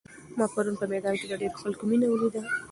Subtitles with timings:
[0.37, 2.41] ما پرون په میدان کې د ډېرو خلکو مینه ولیده.